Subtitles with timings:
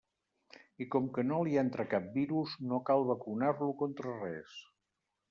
[0.85, 4.57] I com que no li entra cap virus, no cal vacunar-lo contra res.